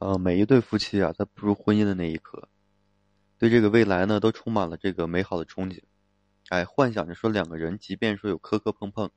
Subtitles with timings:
[0.00, 2.48] 呃，每一对夫妻啊，在步入婚姻的那一刻，
[3.36, 5.82] 对这个未来呢，都充满了这个美好的憧憬，
[6.48, 9.10] 哎，幻想着说两个人，即便说有磕磕碰碰，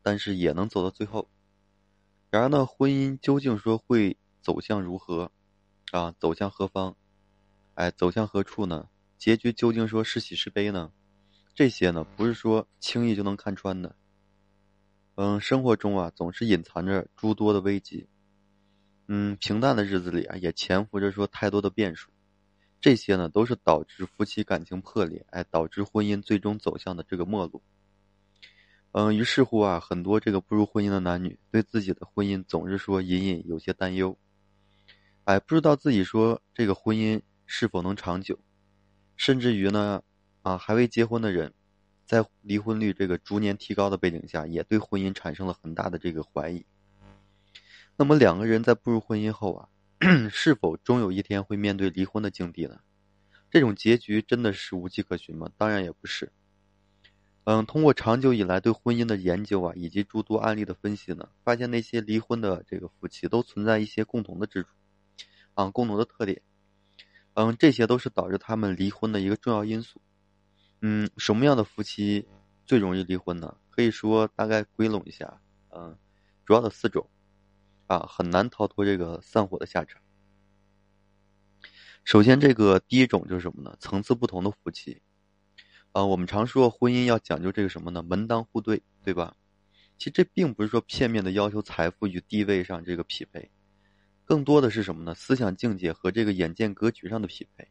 [0.00, 1.28] 但是也能走到最后。
[2.30, 5.32] 然而呢，婚姻究竟说会走向如何，
[5.90, 6.96] 啊，走向何方，
[7.74, 8.88] 哎，走向何处呢？
[9.18, 10.92] 结局究竟说是喜是悲呢？
[11.52, 13.96] 这些呢，不是说轻易就能看穿的。
[15.16, 18.06] 嗯，生活中啊，总是隐藏着诸多的危机。
[19.14, 22.10] 嗯，平淡的日子里啊，也潜伏着说太多的变数。
[22.80, 27.62] 这些呢，都是导致夫妻感情破裂，哎，导致婚姻最终走向的这个末路。
[28.92, 34.16] 嗯，于是乎啊，很多这个步入婚姻的男女，对自己的婚姻总是说隐隐有些担忧。
[35.24, 38.38] 哎，不知道自己说这个婚姻是否能长久，
[39.14, 40.02] 甚至于呢，
[40.40, 41.52] 啊，还未结婚的人。
[42.06, 46.64] 在离婚率这个逐年提高的背景下，也对婚姻产生了很大的这个怀疑。
[48.02, 49.68] 那么两个人在步入婚姻后啊，
[50.28, 52.80] 是否终有一天会面对离婚的境地呢？
[53.48, 55.48] 这种结局真的是无迹可寻吗？
[55.56, 56.32] 当然也不是。
[57.44, 64.70] 嗯，通过长久以来对婚姻的研究啊，以及诸多案例的分析呢，发现那些离婚的这个夫妻都存在一些共同的之处，
[65.54, 66.42] 啊，共同的特点。
[67.34, 70.00] 嗯，这些都是导致他们离婚的一个重要因素。
[70.80, 72.26] 嗯，什么样的夫妻
[72.66, 73.56] 最容易离婚呢？
[73.70, 75.96] 可以说大概归拢一下，嗯，
[76.44, 77.08] 主要的四种，
[77.86, 80.00] 啊，很难逃脱这个散伙的下场。
[82.04, 83.76] 首先，这个第一种就是什么呢？
[83.78, 85.00] 层次不同的夫妻，
[85.92, 88.02] 啊，我们常说婚姻要讲究这个什么呢？
[88.02, 89.36] 门当户对，对吧？
[89.98, 93.50] 其实这并不是说片面的要求财富与地位上这个匹配，
[94.24, 95.14] 更多的是什么呢？
[95.14, 97.68] 思想境界和这个眼界格局上的匹配。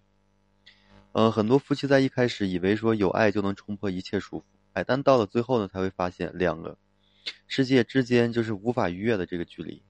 [1.12, 6.78] 呃，很多夫妻在一开始以为说有爱就能冲破一切束缚，哎，但到了最后呢，才会发现两个
[7.48, 9.84] 世界之间就是无法逾越的这个距离，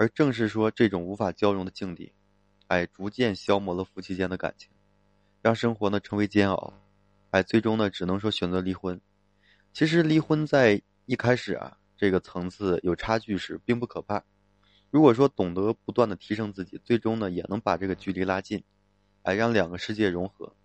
[0.00, 2.14] 而正是说这种无法交融的境地，
[2.68, 4.70] 哎，逐渐消磨了夫妻间的感情，
[5.42, 6.72] 让生活呢成为煎熬，
[7.32, 8.98] 哎，最终呢只能说选择离婚。
[9.74, 14.24] 其实离婚在一开始啊，这个层次有差距时并不可怕，
[14.90, 18.64] 如果说懂得不断的提升自己，最终呢也能把这个距离拉近。
[19.24, 20.56] 哎，让两个世界融合，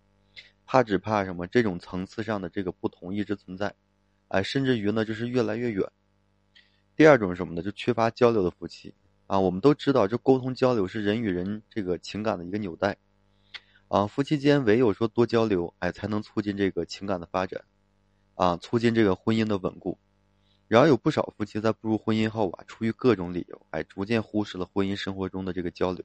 [0.64, 1.46] 怕只怕什么？
[1.46, 3.74] 这种层次上的这个不同一直存在，
[4.28, 5.86] 哎，甚至于呢，就是越来越远。
[6.96, 7.60] 第二种是什么呢？
[7.60, 8.94] 就缺乏交流的夫妻
[9.26, 9.38] 啊。
[9.40, 12.96] 我们都知道，这沟通交流是人与人这个情感的一个纽带
[13.88, 14.06] 啊。
[14.06, 17.64] 夫妻间唯有说多交流，哎，才能促进这个情感的发展
[18.34, 19.98] 啊，促进这个婚姻的稳固。
[20.68, 26.04] 然而，有不少夫妻在步入婚姻后啊，出于各种理由，哎，逐渐忽视了婚姻生活中的这个交流。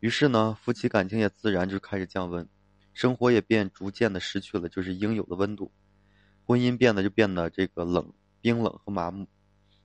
[0.00, 2.48] 于是呢，夫妻感情也自然就开始降温，
[2.94, 5.70] 生活也便逐渐的失去了就是应有的温度，
[6.46, 8.10] 婚姻变得就变得这个冷、
[8.40, 9.28] 冰冷和麻木。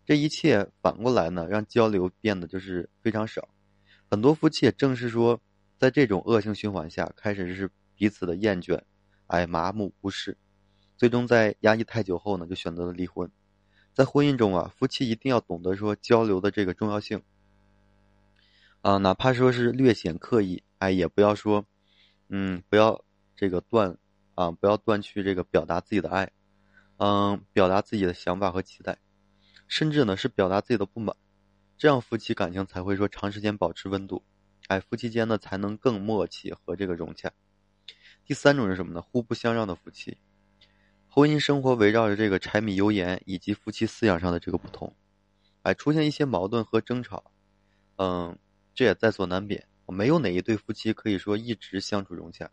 [0.06, 3.48] 这一切反过来呢，让交流变得就是非常少。
[4.10, 5.40] 很多夫妻也正是说，
[5.78, 8.82] 在这种恶性循环下，开始是彼此的厌倦、
[9.28, 10.38] 哎麻木、无视，
[10.98, 13.30] 最终在压抑太久后呢，就选择了离婚。
[13.94, 17.22] 在婚姻中啊，夫妻一定要懂得说交流的这个重要性。
[18.82, 21.66] 啊，哪怕说是略显刻意，哎，也不要说，
[22.28, 23.06] 嗯，不要
[23.36, 23.98] 这个断，
[24.36, 26.32] 啊，不要断去这个表达自己的爱，
[26.98, 28.98] 嗯，表达自己的想法和期待，
[29.68, 31.16] 甚至呢是表达自己的不满，
[31.78, 34.24] 这样夫妻感情才会说长时间保持温度，
[34.68, 37.32] 哎，夫妻间呢才能更默契和这个融洽。
[38.26, 39.02] 第三种是什么呢？
[39.02, 40.18] 互不相让的夫妻，
[41.08, 44.96] 婚姻生活围绕着这个柴米油盐以及夫妻思想上的这个不同，
[45.64, 47.32] 哎，出现一些矛盾和争吵，
[47.98, 48.38] 嗯。
[48.76, 52.50] 这也在所难免，没有哪一对夫妻可以说一直相处融洽。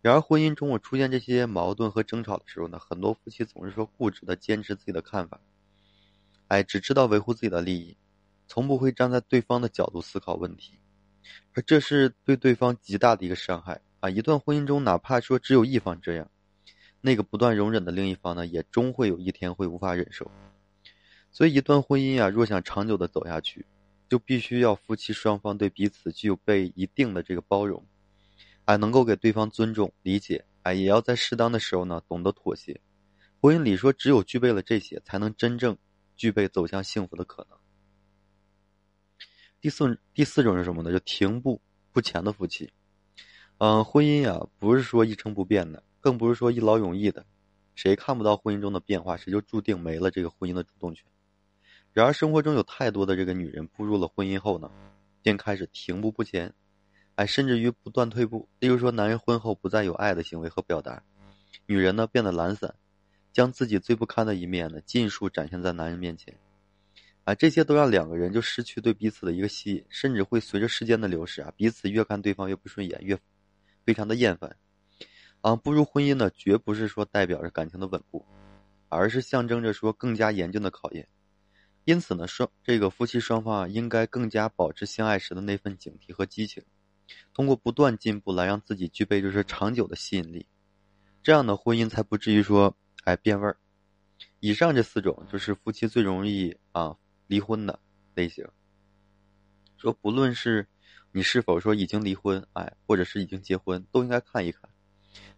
[0.00, 5.40] 然而，婚姻中我出现这些矛盾和争吵的时候呢，很多夫妻总是说固执的坚持自己的看法，
[6.48, 7.96] 哎，只知道维护自己的利益，
[8.46, 10.78] 从不会站在对方的角度思考问题，
[11.54, 14.08] 而这是对对方极大的一个伤害啊！
[14.08, 16.30] 一段婚姻中，哪怕说只有一方这样，
[17.00, 20.30] 那个不断容忍的另一方呢，也终会有一天会无法忍受。
[21.32, 23.66] 所以，一段婚姻啊，若想长久的走下去，
[24.08, 27.84] 就必须要夫妻双方对彼此具有被一定的这个包容，
[28.66, 32.80] 哎，能够给对方尊重、理解，哎，也要在适当的时候呢懂得妥协。
[33.40, 35.76] 婚姻里说，只有具备了这些，才能真正
[36.16, 37.58] 具备走向幸福的可能。
[39.60, 40.92] 第四第四种是什么呢？
[40.92, 41.60] 就停步
[41.92, 42.72] 不前的夫妻。
[43.58, 47.24] 嗯，婚姻呀，不是说一成不变的，更不是说一劳永逸的。
[47.74, 51.04] 谁看不到婚姻中的变化，谁就注定没了这个婚姻的主动权。
[51.92, 54.70] 然而，生活中有太多的这个女人步入了婚姻后呢，
[55.22, 56.52] 便开始停步不前，
[57.14, 58.48] 哎，甚至于不断退步。
[58.58, 61.02] 例如说，男人婚后不再有爱的行为和表达，
[61.64, 62.74] 女人呢变得懒散，
[63.36, 66.34] 将自己最不堪的一面呢尽数展现在男人面前。
[67.24, 73.18] 啊，这些都让两个人就失去对彼此的一个吸引，甚至会随着时间的流逝啊，彼此越看对方越不顺眼，越
[73.84, 74.56] 非常的厌烦。
[75.42, 78.24] 啊，步入婚姻呢，绝不是说代表着感情的稳固，
[78.88, 81.06] 而是象征着说更加严峻的考验。
[81.84, 86.62] 因此呢，双这个夫妻双方啊，应该更加保持相爱时的那份警惕和激情，
[87.34, 90.46] 通过不断进步来让自己具备就是长久的吸引力，
[91.22, 92.74] 这样的婚姻才不至于说
[93.06, 93.56] 哎变味儿。
[94.40, 96.98] 以上这四种就是夫妻最容易啊。
[97.28, 97.80] 离婚的
[98.14, 98.46] 类型，
[99.76, 100.68] 说不论是
[101.10, 104.70] 你是否说已经离婚，哎，或者是已经结婚，都应该看一看，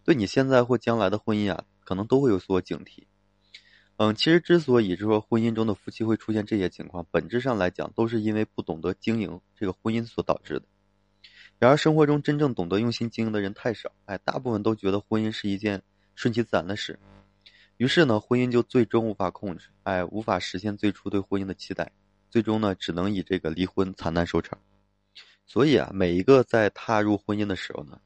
[0.03, 3.07] 对你现在或将来的婚姻啊，可能都会有所警惕。
[3.97, 10.67] 嗯，其实之所以就说婚姻中的夫妻会出现这些情况，本质上来讲，都是因为不懂得经营这个婚姻所导致的。
[11.57, 15.81] 然而，生活中真正懂得用心经营的人太少，哎，大部分都觉得婚姻是一件
[16.13, 16.99] 顺其自然的事。
[17.79, 21.89] 于是呢，婚姻就最终无法控制，哎，无法实现最初对婚姻的期待，
[22.29, 24.59] 最终呢，只能以这个离婚惨淡收场。
[25.45, 28.01] 所以啊，每一个在踏入婚姻的时候呢，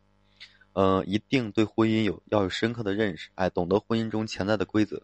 [0.74, 5.02] 呃，一定对婚姻有要有深刻的认识，哎，懂得婚姻中潜在的规则，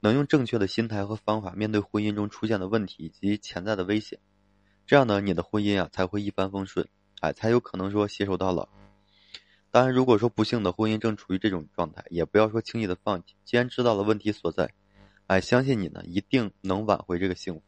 [0.00, 4.18] 能用正确的心态和方法面对婚姻中出现的问题以及潜在的危险，
[4.84, 6.84] 这样呢，你的婚姻啊才会一帆风顺，
[7.20, 8.68] 哎，才有可能说携手到老。
[9.74, 13.34] 当然，如果说不幸的婚姻正处于这种状态，也不要说轻易的放弃。
[13.44, 14.72] 既然知道了问题所在，
[15.26, 17.62] 哎，相信你呢，一定能挽回这个幸福。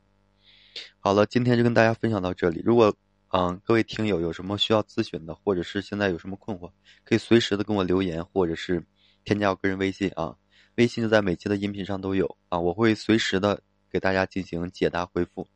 [1.01, 2.63] 好了，今天就跟大家分享到这里。
[2.65, 2.95] 如果
[3.31, 6.71] 嗯各位听友有什么需要咨询的，或者是现在有什么困惑，
[7.03, 8.87] 可以随时的跟我留言，或者是
[9.25, 10.37] 添加我个人微信啊，
[10.77, 13.61] 微信就在每期的音频上都有啊，我会随时的
[13.91, 15.49] 给大家进行解答回复，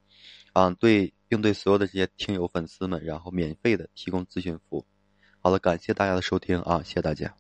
[0.53, 4.85] 啊，对，并对所有的这些听友粉丝们，然后免费的提供咨询服务。
[5.43, 7.40] 好了，感谢大家的收听啊，谢谢大家。